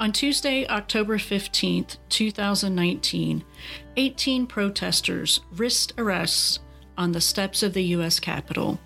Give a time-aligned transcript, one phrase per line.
[0.00, 3.44] On Tuesday, October 15th, 2019,
[3.98, 6.58] 18 protesters risked arrests
[6.96, 8.18] on the steps of the U.S.
[8.18, 8.80] Capitol.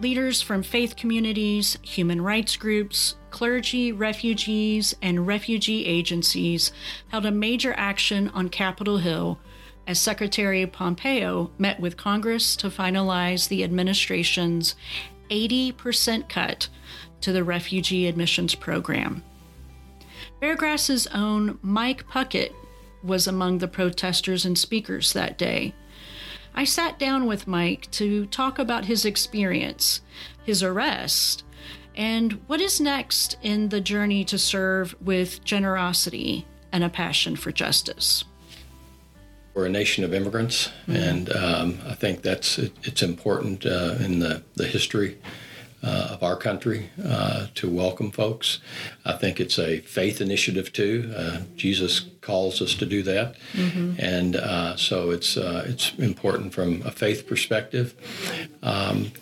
[0.00, 6.72] Leaders from faith communities, human rights groups, clergy, refugees, and refugee agencies
[7.10, 9.38] held a major action on Capitol Hill
[9.86, 14.74] as Secretary Pompeo met with Congress to finalize the administration's
[15.30, 16.68] 80% cut
[17.20, 19.22] to the refugee admissions program.
[20.40, 22.52] Beargrass's own Mike Puckett
[23.02, 25.74] was among the protesters and speakers that day.
[26.54, 30.00] I sat down with Mike to talk about his experience,
[30.44, 31.44] his arrest,
[31.94, 37.52] and what is next in the journey to serve with generosity and a passion for
[37.52, 38.24] justice.
[39.54, 40.96] We're a nation of immigrants, mm-hmm.
[40.96, 45.18] and um, I think that's it's important uh, in the, the history
[45.86, 48.58] uh, of our country uh, to welcome folks.
[49.04, 51.14] I think it's a faith initiative too.
[51.16, 53.94] Uh, Jesus calls us to do that, mm-hmm.
[53.98, 57.94] and uh, so it's uh, it's important from a faith perspective.
[58.62, 59.12] Um,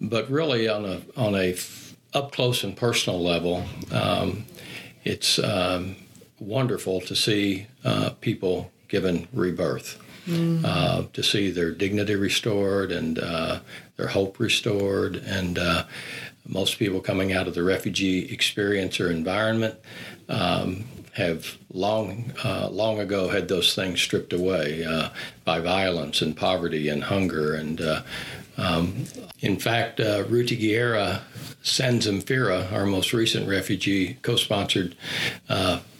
[0.00, 4.44] but really, on a on a f- up close and personal level, um,
[5.02, 5.96] it's um,
[6.38, 10.00] wonderful to see uh, people given rebirth.
[10.26, 10.64] Mm-hmm.
[10.64, 13.58] Uh, to see their dignity restored and uh,
[13.96, 15.16] their hope restored.
[15.16, 15.84] And uh,
[16.46, 19.76] most people coming out of the refugee experience or environment
[20.28, 25.10] um, have long, uh, long ago had those things stripped away uh,
[25.44, 27.54] by violence and poverty and hunger.
[27.54, 28.02] And uh,
[28.56, 29.04] um,
[29.40, 31.22] in fact, uh, Ruti Guerra
[31.62, 34.96] Sanzamfira, our most recent refugee, co-sponsored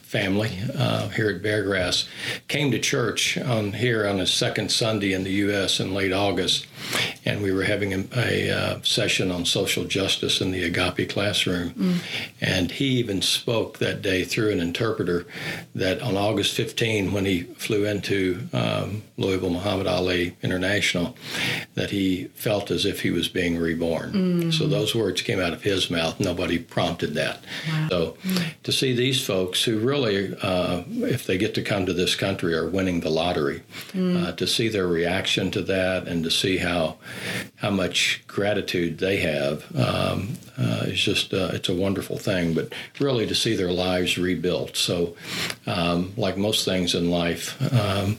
[0.05, 2.07] family uh, here at Beargrass
[2.47, 5.79] came to church on here on his second Sunday in the U.S.
[5.79, 6.67] in late August,
[7.25, 11.71] and we were having a, a uh, session on social justice in the Agape classroom,
[11.71, 11.97] mm.
[12.39, 15.25] and he even spoke that day through an interpreter
[15.73, 21.15] that on August 15, when he flew into um, Louisville Muhammad Ali International,
[21.73, 24.11] that he felt as if he was being reborn.
[24.13, 24.53] Mm.
[24.53, 26.19] So those words came out of his mouth.
[26.19, 27.43] Nobody prompted that.
[27.67, 27.87] Wow.
[27.89, 28.53] So mm.
[28.63, 32.15] to see these folks who really really, uh, if they get to come to this
[32.15, 33.63] country, are winning the lottery.
[33.93, 34.23] Mm.
[34.23, 36.97] Uh, to see their reaction to that and to see how
[37.55, 42.53] how much gratitude they have um, uh, is just uh, it's a wonderful thing.
[42.53, 44.75] But really, to see their lives rebuilt.
[44.75, 45.15] So,
[45.65, 48.17] um, like most things in life, um,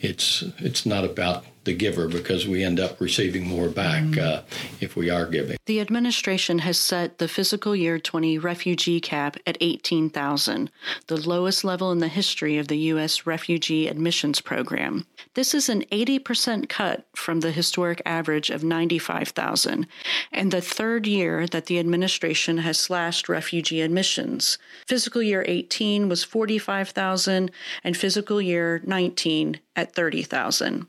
[0.00, 4.18] it's it's not about the giver because we end up receiving more back mm.
[4.18, 4.42] uh,
[4.80, 5.58] if we are giving.
[5.66, 10.70] The administration has set the fiscal year 20 refugee cap at 18,000,
[11.08, 13.26] the lowest level in the history of the U.S.
[13.26, 15.06] refugee admissions program.
[15.34, 19.86] This is an 80% cut from the historic average of 95,000,
[20.32, 24.56] and the third year that the administration has slashed refugee admissions.
[24.86, 27.50] Fiscal year 18 was 45,000,
[27.82, 30.86] and fiscal year 19 at 30,000.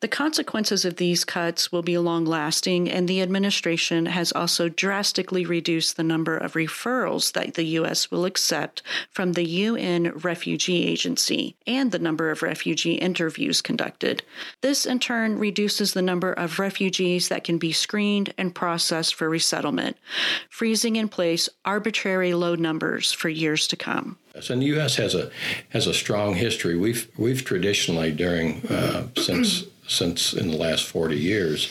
[0.00, 5.44] The consequences of these cuts will be long lasting, and the administration has also drastically
[5.44, 8.08] reduced the number of referrals that the U.S.
[8.08, 14.22] will accept from the UN Refugee Agency and the number of refugee interviews conducted.
[14.60, 19.28] This, in turn, reduces the number of refugees that can be screened and processed for
[19.28, 19.96] resettlement,
[20.48, 24.16] freezing in place arbitrary low numbers for years to come.
[24.48, 24.94] And the U.S.
[24.94, 25.32] has a
[25.70, 26.76] has a strong history.
[26.76, 31.68] We've we've traditionally during uh, since since in the last 40 years,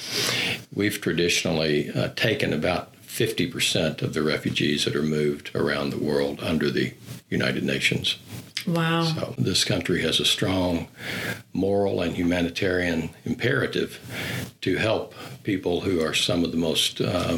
[0.74, 6.40] we've traditionally uh, taken about 50% of the refugees that are moved around the world
[6.42, 6.94] under the
[7.30, 8.18] United Nations.
[8.68, 9.04] Wow.
[9.04, 10.88] So this country has a strong
[11.54, 14.00] moral and humanitarian imperative
[14.62, 15.14] to help
[15.44, 17.38] people who are some of the most uh,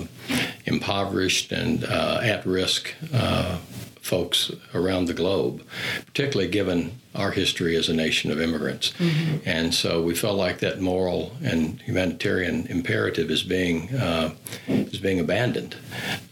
[0.65, 3.57] impoverished and uh, at risk uh,
[4.01, 5.63] folks around the globe,
[6.07, 8.91] particularly given our history as a nation of immigrants.
[8.99, 9.37] Mm-hmm.
[9.45, 14.35] And so we felt like that moral and humanitarian imperative is being uh,
[14.67, 15.75] is being abandoned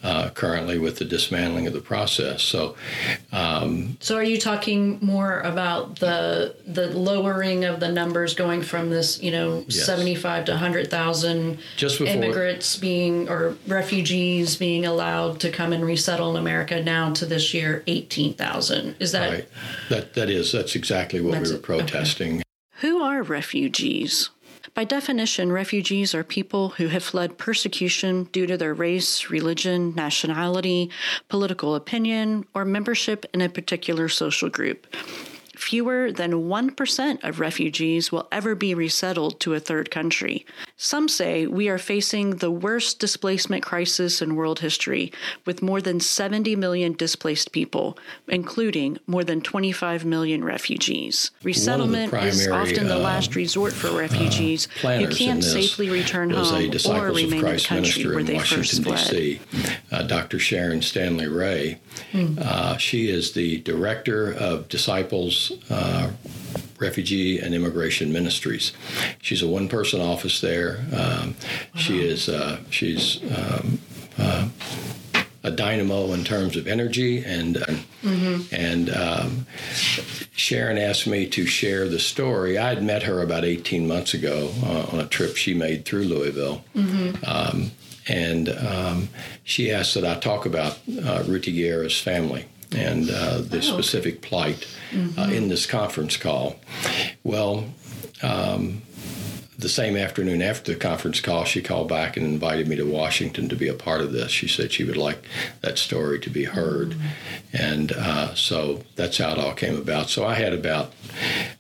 [0.03, 2.43] uh, currently with the dismantling of the process.
[2.43, 2.75] So,
[3.31, 8.91] um, so are you talking more about the the lowering of the numbers going from
[8.91, 9.83] this, you know, yes.
[9.83, 11.57] seventy five to hundred thousand
[11.99, 17.53] immigrants being or refugees being allowed to come and resettle in America now to this
[17.53, 18.95] year eighteen thousand?
[18.99, 19.49] Is that right?
[19.89, 22.33] That that is that's exactly what That's we were protesting.
[22.33, 22.43] Okay.
[22.81, 24.31] Who are refugees?
[24.73, 30.89] By definition, refugees are people who have fled persecution due to their race, religion, nationality,
[31.29, 34.93] political opinion, or membership in a particular social group.
[35.57, 40.45] Fewer than 1% of refugees will ever be resettled to a third country.
[40.77, 45.11] Some say we are facing the worst displacement crisis in world history,
[45.45, 51.31] with more than 70 million displaced people, including more than 25 million refugees.
[51.41, 56.53] Resettlement primary, is often the uh, last resort for refugees who can't safely return home
[56.53, 59.39] a or remain in the country where they Washington, first fled.
[59.91, 60.37] Uh, Dr.
[60.37, 61.79] Sharon Stanley Rea.
[62.13, 66.11] Uh, she is the director of Disciples uh,
[66.79, 68.71] Refugee and Immigration Ministries.
[69.21, 70.85] She's a one-person office there.
[70.95, 71.35] Um,
[71.75, 73.79] She is uh, she's um,
[74.17, 74.49] uh,
[75.43, 77.57] a dynamo in terms of energy and
[78.51, 79.45] and um,
[80.35, 82.57] Sharon asked me to share the story.
[82.57, 86.03] I had met her about 18 months ago uh, on a trip she made through
[86.03, 86.63] Louisville.
[87.25, 87.71] Um,
[88.07, 89.09] and um,
[89.43, 94.67] she asked that I talk about uh, Ruti Guerra's family and uh, the specific plight
[95.17, 96.57] uh, in this conference call.
[97.23, 97.65] Well,
[98.21, 98.81] um,
[99.57, 103.49] the same afternoon after the conference call, she called back and invited me to Washington
[103.49, 104.29] to be a part of this.
[104.29, 105.25] She said she would like
[105.61, 106.95] that story to be heard.
[107.51, 110.09] And uh, so that's how it all came about.
[110.09, 110.93] So I had about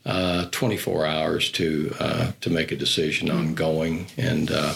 [0.07, 4.07] uh, 24 hours to uh, to make a decision on going.
[4.17, 4.73] And uh,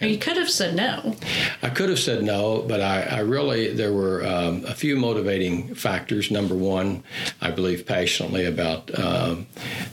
[0.00, 1.16] You could have said no.
[1.62, 5.74] I could have said no, but I, I really, there were um, a few motivating
[5.74, 6.30] factors.
[6.30, 7.02] Number one,
[7.40, 9.46] I believe passionately about um,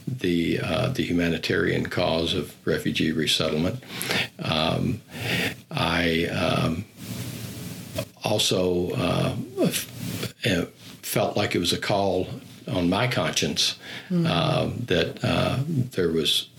[0.05, 3.81] the, uh, the humanitarian cause of refugee resettlement.
[4.39, 5.01] Um,
[5.71, 6.85] I um,
[8.23, 10.65] also uh, uh,
[11.01, 12.27] felt like it was a call
[12.67, 13.77] on my conscience
[14.09, 16.49] um, that uh, there was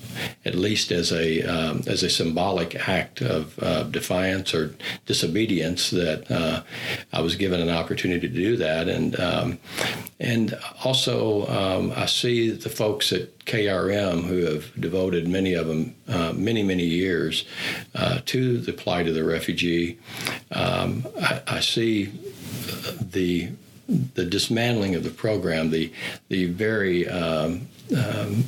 [0.45, 4.75] at least as a um, as a symbolic act of uh, defiance or
[5.07, 6.63] disobedience that uh,
[7.13, 8.89] I was given an opportunity to do that.
[8.89, 9.59] And um,
[10.21, 15.95] and also um, I see the folks at KRM who have devoted many of them
[16.09, 17.45] uh, many many years
[17.95, 19.99] uh, to the plight of the refugee.
[20.53, 22.13] Um, I, I see
[23.01, 23.51] the
[23.89, 25.93] the dismantling of the program, the
[26.29, 28.45] the very um, um,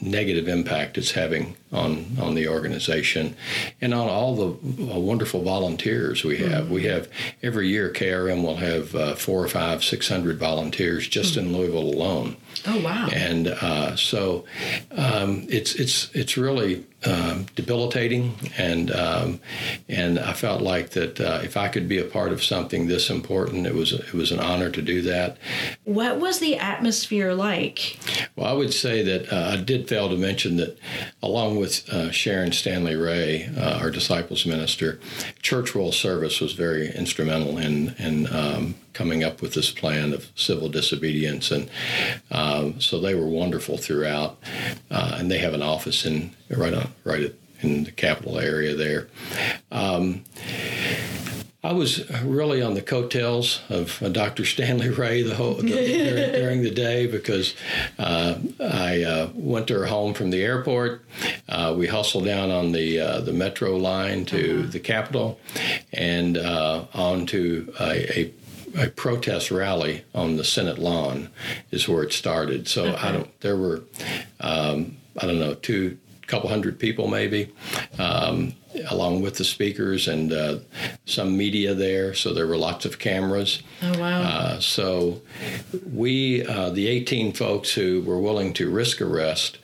[0.00, 3.34] negative impact it's having on on the organization
[3.80, 6.70] and on all the uh, wonderful volunteers we have.
[6.70, 7.08] We have
[7.42, 11.80] every year KRM will have uh, four or five, six hundred volunteers just in Louisville
[11.80, 12.36] alone.
[12.66, 13.08] Oh, wow.
[13.12, 14.44] And uh, so
[14.92, 19.40] um, it's it's it's really um, debilitating, and um,
[19.88, 23.10] and I felt like that uh, if I could be a part of something this
[23.10, 25.38] important, it was it was an honor to do that.
[25.84, 27.98] What was the atmosphere like?
[28.36, 30.78] Well, I would say that uh, I did fail to mention that,
[31.22, 35.00] along with uh, Sharon Stanley Rea, uh, our disciples minister,
[35.40, 40.30] Church World Service was very instrumental in in um, coming up with this plan of
[40.34, 41.70] civil disobedience, and
[42.30, 44.38] um, so they were wonderful throughout.
[44.90, 49.08] Uh, and they have an office in right on right in the capital area there.
[49.70, 50.24] Um,
[51.64, 54.44] I was really on the coattails of uh, Dr.
[54.44, 57.54] Stanley Rea the whole the, during, during, the day because
[58.00, 61.04] uh, I uh, went to her home from the airport.
[61.48, 65.38] Uh, we hustled down on the uh, the metro line to the Capitol
[65.92, 68.34] and uh, on to a, a
[68.74, 71.28] a protest rally on the Senate lawn
[71.70, 72.66] is where it started.
[72.66, 73.06] So okay.
[73.06, 73.40] I don't.
[73.40, 73.82] There were
[74.40, 77.52] um, I don't know two couple hundred people maybe.
[77.98, 78.54] Um,
[78.88, 80.58] along with the speakers and uh,
[81.06, 83.62] some media there, so there were lots of cameras.
[83.82, 84.22] Oh wow!
[84.22, 85.20] Uh, so
[85.92, 89.58] we, uh, the 18 folks who were willing to risk arrest,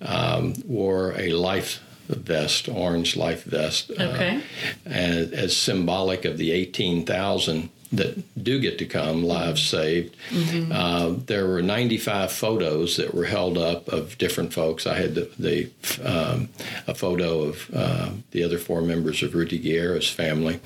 [0.00, 4.42] um, wore a life vest, orange life vest, okay.
[4.86, 10.14] as, as symbolic of the 18,000 that do get to come, lives saved.
[10.30, 10.72] Mm-hmm.
[10.72, 14.86] Uh, there were 95 photos that were held up of different folks.
[14.86, 15.70] I had the, the
[16.04, 16.50] um,
[16.86, 20.60] a photo of uh, the other four members of Rudy Guerra's family,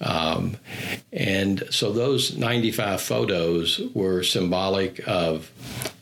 [0.00, 0.56] um,
[1.12, 5.50] and so those 95 photos were symbolic of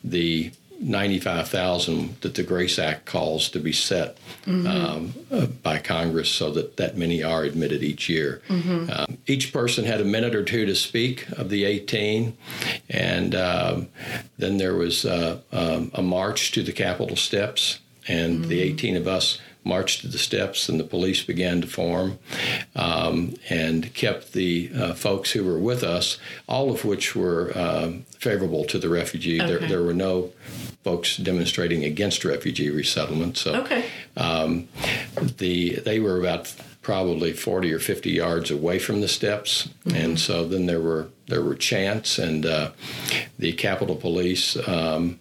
[0.03, 4.67] the 95,000 that the Grace Act calls to be set mm-hmm.
[4.67, 8.41] um, uh, by Congress so that that many are admitted each year.
[8.47, 8.89] Mm-hmm.
[8.91, 12.35] Um, each person had a minute or two to speak of the 18,
[12.89, 13.87] and um,
[14.37, 18.49] then there was uh, um, a march to the Capitol steps, and mm-hmm.
[18.49, 22.19] the 18 of us marched to the steps, and the police began to form
[22.75, 28.05] um, and kept the uh, folks who were with us, all of which were um,
[28.17, 29.39] favorable to the refugee.
[29.39, 29.47] Okay.
[29.47, 30.31] There, there were no
[30.83, 33.37] folks demonstrating against refugee resettlement.
[33.37, 33.85] So okay.
[34.17, 34.67] um,
[35.37, 39.95] the they were about probably 40 or 50 yards away from the steps, mm-hmm.
[39.95, 42.71] and so then there were there were chants, and uh,
[43.37, 44.57] the Capitol Police.
[44.67, 45.19] Um,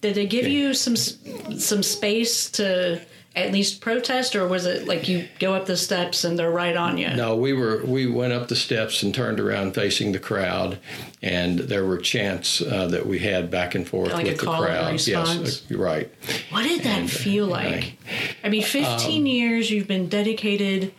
[0.00, 3.00] Did they give you some some space to
[3.36, 6.76] at least protest, or was it like you go up the steps and they're right
[6.76, 7.10] on you?
[7.10, 10.78] No, we were we went up the steps and turned around facing the crowd,
[11.22, 15.06] and there were chants uh, that we had back and forth like with the crowd.
[15.06, 16.10] Yes, uh, right.
[16.50, 17.96] What did that and, feel like?
[18.42, 20.92] I, I mean, 15 um, years you've been dedicated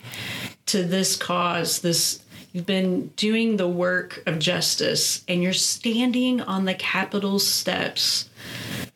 [0.67, 2.22] to this cause, this
[2.53, 8.29] You've been doing the work of justice, and you're standing on the Capitol steps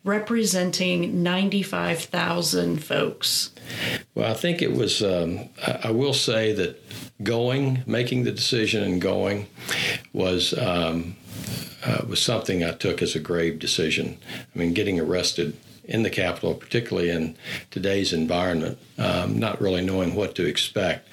[0.05, 3.49] representing 95,000 folks.
[4.13, 5.49] Well, I think it was, um,
[5.83, 6.81] I will say that
[7.23, 9.47] going, making the decision and going
[10.13, 10.57] was.
[10.57, 11.17] Um,
[11.83, 14.17] uh, was something I took as a grave decision.
[14.33, 15.55] I mean, getting arrested
[15.87, 17.35] in the Capitol, particularly in
[17.71, 21.07] today's environment, um, not really knowing what to expect.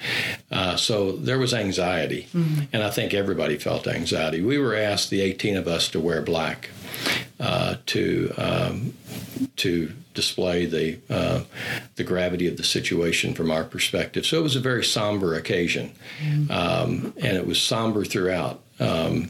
[0.51, 2.63] Uh, so there was anxiety, mm-hmm.
[2.73, 4.41] and I think everybody felt anxiety.
[4.41, 6.69] We were asked, the 18 of us, to wear black
[7.39, 8.93] uh, to um,
[9.57, 11.43] to display the uh,
[11.95, 14.25] the gravity of the situation from our perspective.
[14.25, 15.91] So it was a very somber occasion,
[16.49, 18.61] um, and it was somber throughout.
[18.79, 19.29] Um,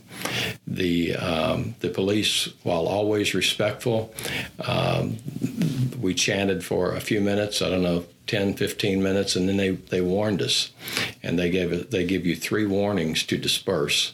[0.66, 4.14] the um, the police, while always respectful,
[4.66, 5.18] um,
[6.00, 7.62] we chanted for a few minutes.
[7.62, 10.72] I don't know, 10, 15 minutes, and then they, they warned us,
[11.22, 14.14] and they gave they give you three warnings to disperse,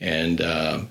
[0.00, 0.82] and uh,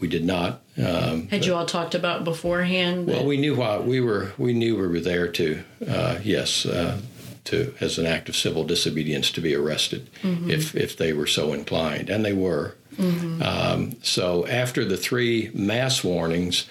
[0.00, 0.62] we did not.
[0.76, 3.06] Um, Had you all talked about beforehand?
[3.06, 4.32] Well, we knew why we were.
[4.36, 5.62] We knew we were there to.
[5.86, 6.66] Uh, yes.
[6.66, 6.98] Uh,
[7.44, 10.50] to, as an act of civil disobedience, to be arrested mm-hmm.
[10.50, 12.76] if if they were so inclined, and they were.
[12.96, 13.42] Mm-hmm.
[13.42, 16.66] Um, so after the three mass warnings,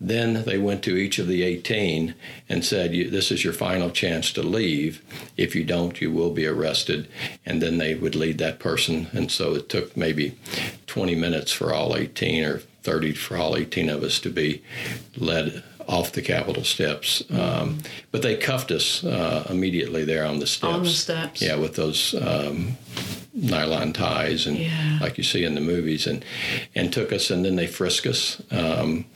[0.00, 2.14] then they went to each of the 18
[2.48, 5.02] and said, This is your final chance to leave.
[5.38, 7.08] If you don't, you will be arrested.
[7.46, 9.08] And then they would lead that person.
[9.12, 10.36] And so it took maybe
[10.86, 14.62] 20 minutes for all 18 or 30 for all 18 of us to be
[15.16, 17.22] led off the Capitol steps.
[17.30, 17.78] Um,
[18.10, 20.72] but they cuffed us uh, immediately there on the steps.
[20.72, 21.42] On the steps.
[21.42, 22.76] Yeah, with those um,
[23.34, 24.98] nylon ties and yeah.
[25.00, 26.22] like you see in the movies and
[26.74, 29.06] and took us and then they frisked us um,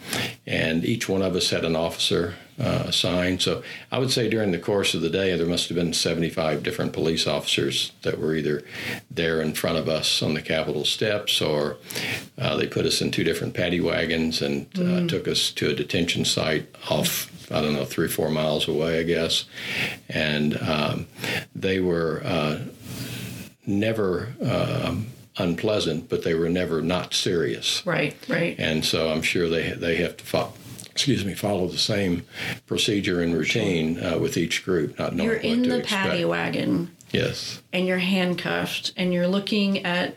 [0.47, 4.53] and each one of us had an officer uh, assigned so I would say during
[4.53, 8.35] the course of the day there must have been 75 different police officers that were
[8.35, 8.63] either
[9.11, 11.77] there in front of us on the Capitol steps or
[12.39, 15.09] uh, they put us in two different paddy wagons and uh, mm.
[15.09, 19.03] took us to a detention site off I don't know, three, four miles away, I
[19.05, 19.45] guess.
[20.09, 21.07] And um,
[21.55, 22.59] they were uh,
[23.67, 27.85] never um, unpleasant, but they were never not serious.
[27.87, 28.57] Right, right.
[28.59, 30.53] And so I'm sure they they have to follow.
[30.97, 32.25] Excuse me, follow the same
[32.65, 36.09] procedure and routine uh, with each group, not knowing You're in the expect.
[36.09, 36.97] paddy wagon.
[37.11, 37.61] Yes.
[37.71, 40.17] And you're handcuffed, and you're looking at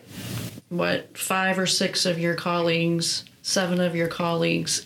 [0.70, 4.86] what five or six of your colleagues seven of your colleagues.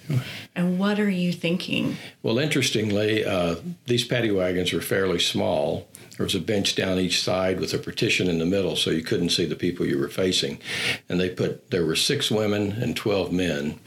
[0.55, 1.97] And what are you thinking?
[2.21, 7.23] Well, interestingly, uh, these paddy wagons were fairly small, there was a bench down each
[7.23, 10.09] side with a partition in the middle so you couldn't see the people you were
[10.09, 10.59] facing.
[11.09, 13.79] And they put, there were six women and 12 men,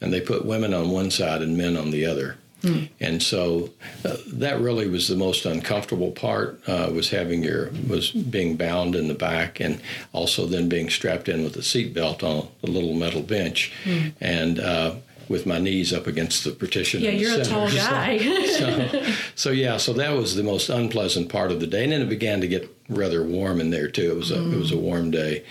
[0.00, 2.36] and they put women on one side and men on the other.
[2.62, 2.84] Hmm.
[3.00, 3.70] And so
[4.04, 8.94] uh, that really was the most uncomfortable part uh, was having your was being bound
[8.94, 9.80] in the back and
[10.12, 13.72] also then being strapped in with a seatbelt on a little metal bench.
[13.82, 14.08] Hmm.
[14.20, 14.94] And uh,
[15.28, 17.00] with my knees up against the partition.
[17.00, 18.18] Yeah, you're a tall guy.
[18.18, 21.92] So, so, so, yeah, so that was the most unpleasant part of the day, and
[21.92, 24.10] then it began to get rather warm in there too.
[24.10, 24.52] It was a mm.
[24.52, 25.44] it was a warm day,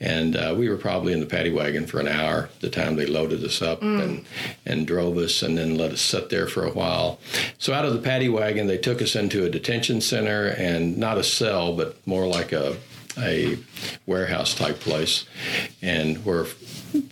[0.00, 2.50] and uh, we were probably in the paddy wagon for an hour.
[2.60, 4.02] The time they loaded us up mm.
[4.02, 4.24] and
[4.64, 7.18] and drove us, and then let us sit there for a while.
[7.58, 11.18] So out of the paddy wagon, they took us into a detention center, and not
[11.18, 12.76] a cell, but more like a
[13.18, 13.58] a
[14.06, 15.24] warehouse type place,
[15.82, 16.46] and where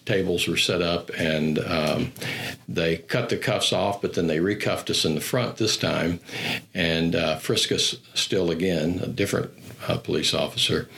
[0.04, 2.12] tables were set up, and um,
[2.68, 6.20] they cut the cuffs off, but then they recuffed us in the front this time,
[6.74, 9.50] and uh, frisked us still again, a different
[9.88, 10.88] uh, police officer,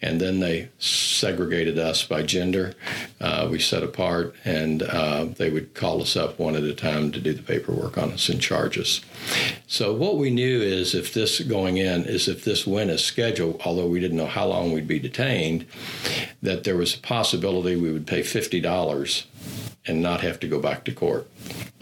[0.00, 2.74] and then they segregated us by gender.
[3.20, 7.12] Uh, we set apart, and uh, they would call us up one at a time
[7.12, 9.00] to do the paperwork on us and charge us.
[9.66, 13.60] So what we knew is if this going in is if this went as scheduled,
[13.64, 15.66] although we didn't know how long we'd be detained,
[16.42, 19.26] that there was a possibility we would pay fifty dollars
[19.86, 21.26] and not have to go back to court.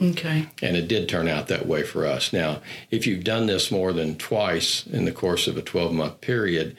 [0.00, 0.46] Okay.
[0.62, 2.32] And it did turn out that way for us.
[2.32, 2.60] Now,
[2.92, 6.76] if you've done this more than twice in the course of a 12 month period,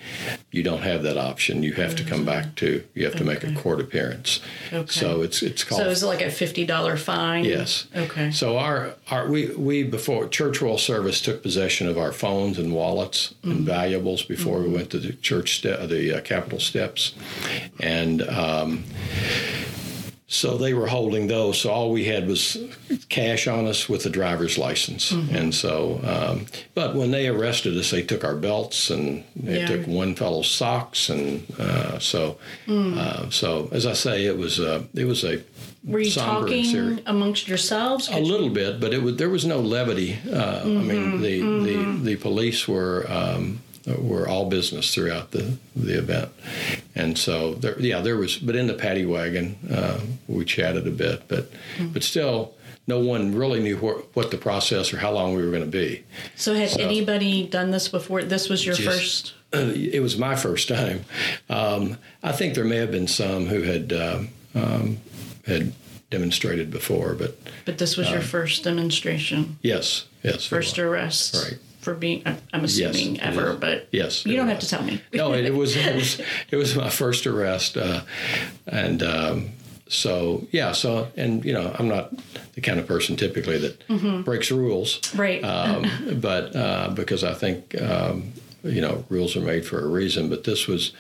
[0.51, 1.61] you don't have that option.
[1.61, 4.39] You have to come back to, you have to make a court appearance.
[4.71, 4.89] Okay.
[4.89, 5.81] So it's it's called.
[5.81, 7.43] So is it like a fifty dollar fine?
[7.43, 7.87] Yes.
[7.93, 8.31] Okay.
[8.31, 12.73] So our, our we, we before Church World Service took possession of our phones and
[12.73, 13.51] wallets Mm-hmm.
[13.51, 17.13] and valuables before we went to the church ste- the uh, Capitol steps,
[17.79, 18.83] and um,
[20.31, 21.59] so they were holding those.
[21.59, 22.55] So all we had was
[23.09, 25.35] cash on us with a driver's license, Mm-hmm.
[25.35, 25.99] and so.
[26.03, 26.45] Um,
[26.75, 29.67] but when they arrested us, they took our belts and they Yeah.
[29.67, 32.95] took one fellow's socks, and uh, so Mm.
[32.97, 35.41] uh, so as I say, it was uh, it was a
[35.83, 38.07] Were you talking amongst yourselves?
[38.11, 40.17] A little bit, but it was, there was no levity.
[40.31, 43.61] Uh, I mean, the, the the police were um,
[43.97, 46.29] were all business throughout the the event,
[46.95, 48.37] and so there, yeah, there was.
[48.37, 51.51] But in the paddy wagon, uh, we chatted a bit, but
[51.93, 52.53] but still.
[52.87, 55.69] No one really knew what, what the process or how long we were going to
[55.69, 56.03] be.
[56.35, 58.23] So had So- anybody done this before?
[58.23, 59.33] This was your Just- first.
[59.53, 61.05] It was my first time.
[61.51, 64.97] Um, I think there may have been some who had um, um,
[65.45, 65.73] had
[66.09, 71.59] demonstrated before, but But this was your first demonstration, yes, yes, first arrest Right.
[71.89, 72.23] For being.
[72.53, 73.55] I'm assuming it ever, is.
[73.59, 75.01] but Yes, you don't have to tell me.
[75.13, 78.01] no, it, it was it was it was my first arrest, uh,
[78.67, 79.49] and um,
[79.87, 82.13] so yeah, so and you know I'm not
[82.53, 85.43] the kind of person typically that breaks rules, Right.
[85.43, 85.89] Um,
[86.21, 90.43] but uh, because I think um, you know rules are made for a reason, but
[90.43, 90.93] this was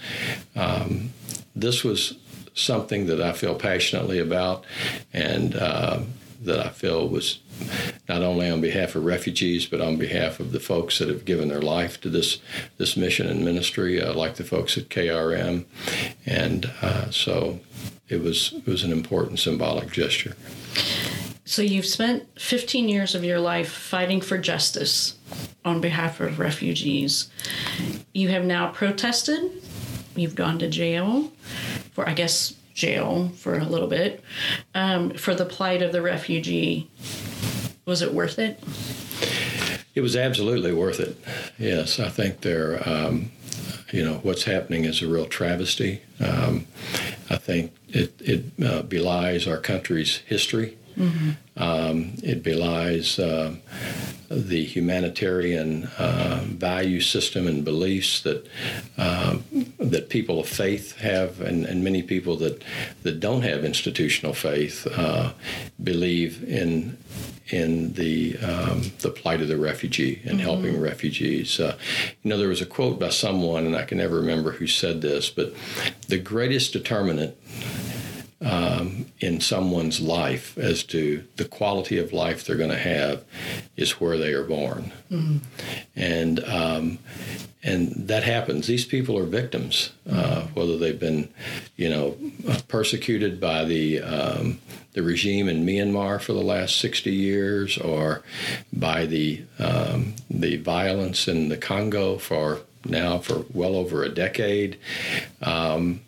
[0.55, 1.11] um,
[1.55, 2.17] this was
[2.55, 4.65] something that I feel passionately about,
[5.13, 5.99] and uh,
[6.41, 7.39] that I feel was
[8.07, 11.49] not only on behalf of refugees, but on behalf of the folks that have given
[11.49, 12.39] their life to this
[12.77, 15.65] this mission and ministry, uh, like the folks at KRM,
[16.25, 17.59] and uh, so
[18.07, 20.35] it was it was an important symbolic gesture.
[21.49, 25.17] So you've spent 15 years of your life fighting for justice
[25.65, 27.27] on behalf of refugees.
[28.13, 29.51] You have now protested.
[30.15, 31.31] You've gone to jail
[31.91, 34.23] for, I guess, jail for a little bit
[34.73, 36.89] um, for the plight of the refugee.
[37.85, 38.59] Was it worth it?
[39.93, 41.17] It was absolutely worth it.
[41.57, 43.31] Yes, I think there, um,
[43.91, 46.01] you know, what's happening is a real travesty.
[46.19, 46.67] Um,
[47.29, 50.77] I think it, it uh, belies our country's history.
[51.57, 53.55] Um, it belies uh,
[54.29, 58.47] the humanitarian uh, value system and beliefs that
[58.97, 59.37] uh,
[59.79, 62.63] that people of faith have, and, and many people that
[63.03, 65.33] that don't have institutional faith uh,
[65.83, 66.97] believe in
[67.49, 71.59] in the um, the plight of the refugee and helping refugees.
[71.59, 71.75] Uh,
[72.21, 75.01] you know, there was a quote by someone, and I can never remember who said
[75.01, 75.53] this, but
[76.07, 77.35] the greatest determinant
[78.41, 83.23] um, in someone's life as to the quality of life they're going to have
[83.75, 84.91] is where they are born,
[85.95, 86.99] and um,
[87.61, 88.67] and that happens.
[88.67, 91.27] These people are victims, uh, whether they've been,
[91.75, 92.17] you know,
[92.67, 94.59] persecuted by the um,
[94.93, 98.23] the regime in Myanmar for the last 60 years, or
[98.71, 104.77] by the um, the violence in the Congo for now for well over a decade.
[105.41, 106.01] Um,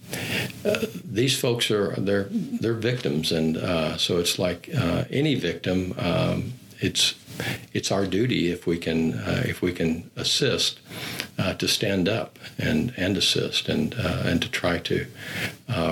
[0.65, 5.93] uh, these folks are they're they're victims, and uh, so it's like uh, any victim.
[5.97, 7.15] Um, it's
[7.73, 10.79] it's our duty if we can uh, if we can assist
[11.37, 15.07] uh, to stand up and and assist and uh, and to try to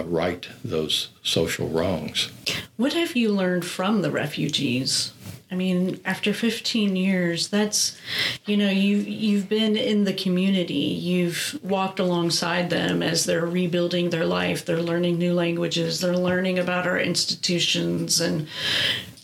[0.05, 2.29] right those social wrongs.
[2.77, 5.13] What have you learned from the refugees?
[5.51, 7.97] I mean, after 15 years, that's
[8.45, 10.73] you know, you you've been in the community.
[10.73, 14.65] You've walked alongside them as they're rebuilding their life.
[14.65, 16.01] They're learning new languages.
[16.01, 18.47] They're learning about our institutions and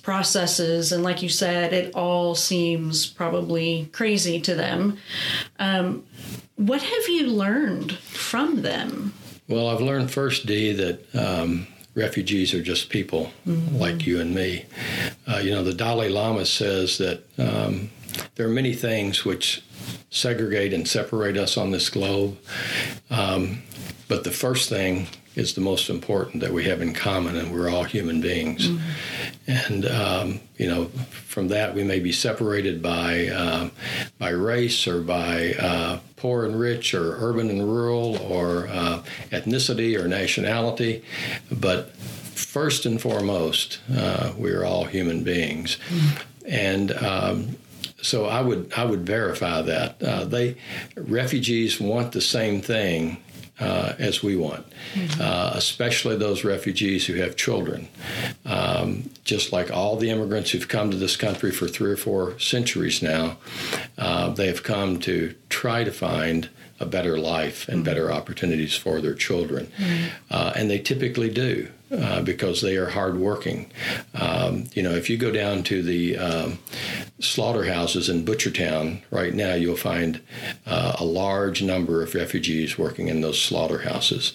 [0.04, 4.96] processes and like you said it all seems probably crazy to them
[5.58, 6.06] um,
[6.58, 9.12] what have you learned from them
[9.48, 14.66] Well, I've learned first, Dee, that um, refugees are just people like you and me.
[15.28, 17.90] Uh, you know, the Dalai Lama says that um,
[18.36, 19.64] there are many things which
[20.10, 22.38] segregate and separate us on this globe,
[23.10, 23.64] um,
[24.08, 27.70] but the first thing is the most important that we have in common, and we're
[27.70, 28.70] all human beings.
[29.48, 33.72] And um, you know, from that we may be separated by um,
[34.18, 40.02] by race or by uh, poor and rich or urban and rural or uh, ethnicity
[40.02, 41.04] or nationality,
[41.52, 41.94] but
[42.36, 45.78] first and foremost, uh, we are all human beings,
[46.48, 46.92] and.
[46.92, 47.58] Um,
[48.02, 50.58] so I would I would verify that uh, they
[50.96, 53.18] refugees want the same thing
[53.60, 54.66] uh, as we want,
[55.20, 57.88] uh, especially those refugees who have children.
[58.46, 62.38] um, just like all the immigrants who've come to this country for three or four
[62.40, 63.38] centuries now,
[63.98, 67.86] uh, they have come to try to find a better life and mm-hmm.
[67.86, 69.68] better opportunities for their children.
[69.78, 70.06] Mm-hmm.
[70.30, 71.70] Uh, and they typically do.
[71.92, 73.72] Uh, because they are hardworking.
[74.16, 76.58] Um, you know, if you go down to the um,
[77.20, 80.22] slaughterhouses in Butchertown right now, you'll find
[80.66, 84.34] uh, a large number of refugees working in those slaughterhouses.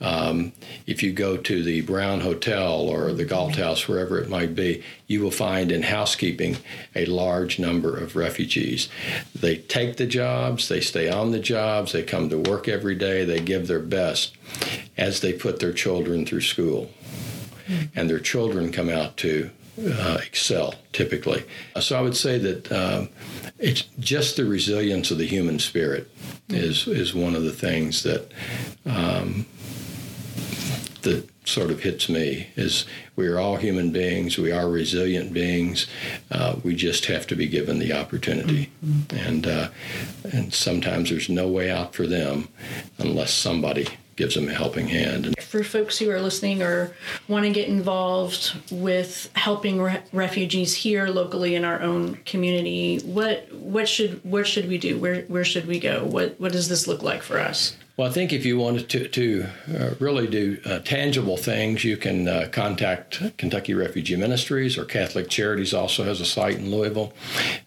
[0.00, 0.52] Um,
[0.86, 4.82] if you go to the Brown Hotel or the Galt House, wherever it might be,
[5.08, 6.58] you will find in housekeeping
[6.94, 8.88] a large number of refugees.
[9.34, 13.24] They take the jobs, they stay on the jobs, they come to work every day,
[13.24, 14.36] they give their best
[14.96, 16.90] as they put their children through school.
[17.94, 21.44] And their children come out to uh, excel typically.
[21.80, 23.08] So I would say that um,
[23.58, 26.10] it's just the resilience of the human spirit
[26.48, 28.30] is is one of the things that
[28.86, 29.46] um,
[31.02, 32.48] that sort of hits me.
[32.56, 32.84] Is
[33.16, 34.38] we are all human beings.
[34.38, 35.86] We are resilient beings.
[36.30, 39.16] Uh, we just have to be given the opportunity, mm-hmm.
[39.16, 39.68] and uh,
[40.32, 42.48] and sometimes there's no way out for them
[42.98, 43.88] unless somebody
[44.20, 45.34] gives them a helping hand.
[45.40, 46.94] For folks who are listening or
[47.26, 53.50] want to get involved with helping re- refugees here locally in our own community, what
[53.50, 54.98] what should what should we do?
[54.98, 56.04] Where where should we go?
[56.04, 57.76] What what does this look like for us?
[58.00, 59.46] Well, I think if you wanted to, to
[59.78, 65.28] uh, really do uh, tangible things, you can uh, contact Kentucky Refugee Ministries or Catholic
[65.28, 67.12] Charities also has a site in Louisville.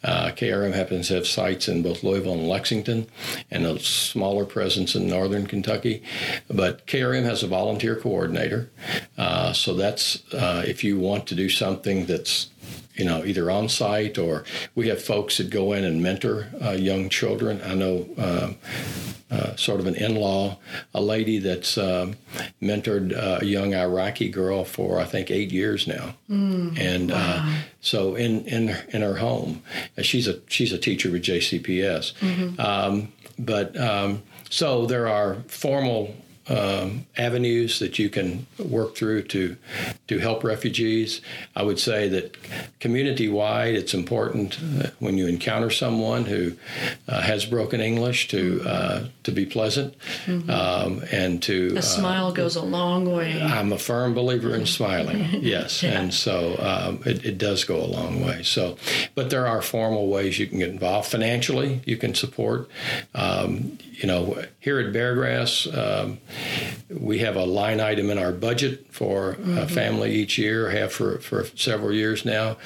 [0.03, 3.05] Uh, KRM happens to have sites in both Louisville and Lexington
[3.51, 6.01] and a smaller presence in northern Kentucky.
[6.47, 8.71] But KRM has a volunteer coordinator.
[9.15, 12.49] Uh, so that's uh, if you want to do something that's
[12.95, 14.43] you know, either on site or
[14.75, 17.61] we have folks that go in and mentor uh, young children.
[17.63, 18.53] I know uh,
[19.31, 20.57] uh, sort of an in-law,
[20.93, 22.15] a lady that's um,
[22.61, 27.15] mentored uh, a young Iraqi girl for I think eight years now, mm, and uh,
[27.15, 27.59] wow.
[27.81, 29.63] so in in in her home,
[30.03, 32.61] she's a she's a teacher with JCPS, mm-hmm.
[32.61, 36.15] um, but um, so there are formal
[36.49, 39.55] um, avenues that you can work through to
[40.07, 41.21] to help refugees.
[41.55, 42.37] I would say that
[42.79, 46.53] community wide, it's important uh, when you encounter someone who
[47.07, 50.49] uh, has broken English to uh, to be pleasant mm-hmm.
[50.49, 53.41] um, and to a smile uh, goes a long way.
[53.41, 55.25] I'm a firm believer in smiling.
[55.41, 55.99] yes, yeah.
[55.99, 58.43] and so um, it, it does go a long way.
[58.43, 58.77] So,
[59.15, 61.81] but there are formal ways you can get involved financially.
[61.85, 62.69] You can support.
[63.15, 66.17] Um, you know, here at Beargrass, um,
[66.89, 69.57] we have a line item in our budget for mm-hmm.
[69.57, 72.57] a family each year, have for, for several years now.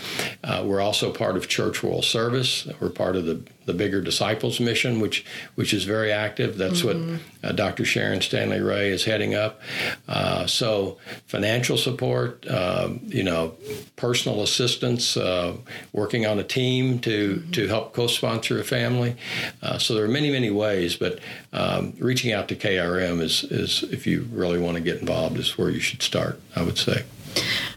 [0.43, 2.67] Uh, we're also part of Church World Service.
[2.80, 5.23] We're part of the the bigger disciples mission, which
[5.56, 6.58] which is very active.
[6.58, 7.17] That's mm-hmm.
[7.43, 7.86] what uh, Dr.
[7.86, 9.62] Sharon Stanley Rea is heading up.
[10.08, 13.56] Uh, so financial support, uh, you know,
[13.97, 15.56] personal assistance, uh,
[15.91, 17.51] working on a team to mm-hmm.
[17.51, 19.15] to help co-sponsor a family.
[19.62, 21.19] Uh, so there are many many ways, but
[21.53, 25.58] um, reaching out to KRM is is if you really want to get involved is
[25.58, 26.41] where you should start.
[26.56, 27.03] I would say.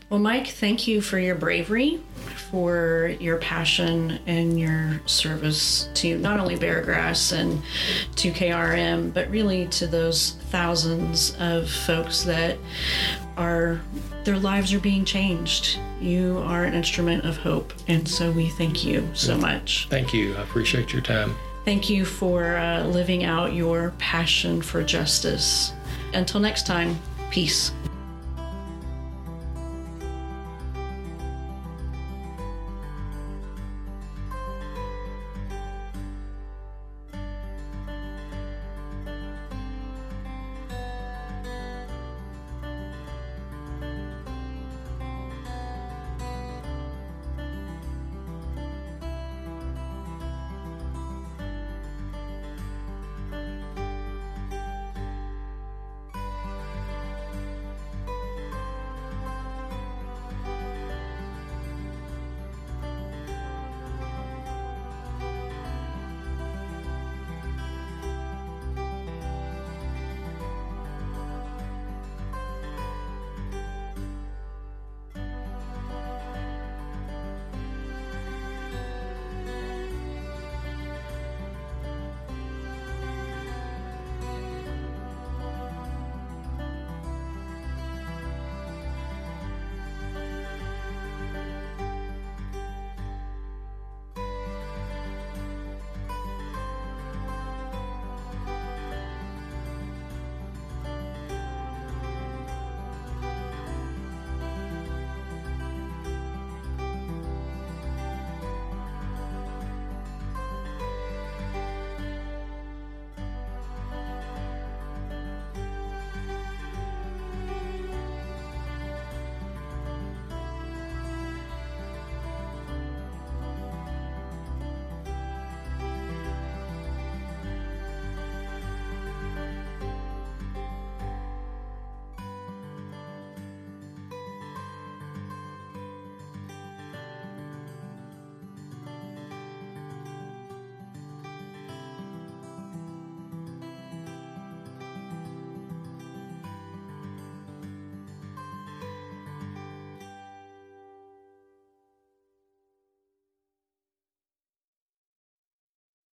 [0.09, 2.00] Well, Mike, thank you for your bravery
[2.50, 7.62] for your passion and your service to not only Beargrass and
[8.16, 12.58] to KRM, but really to those thousands of folks that
[13.36, 13.80] are
[14.24, 15.78] their lives are being changed.
[16.00, 19.86] You are an instrument of hope, and so we thank you so much.
[19.88, 20.34] Thank you.
[20.36, 21.34] I appreciate your time.
[21.64, 25.72] Thank you for uh, living out your passion for justice.
[26.14, 26.98] Until next time,
[27.30, 27.72] peace.